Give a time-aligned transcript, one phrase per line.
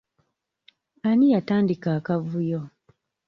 [1.09, 2.61] Ani yatandika akavuyo?